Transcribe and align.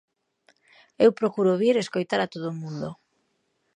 Eu 1.05 1.11
procuro 1.19 1.59
vir 1.61 1.75
escoitar 1.77 2.19
a 2.23 2.29
todo 2.33 2.47
o 2.49 2.57
mundo. 2.61 2.89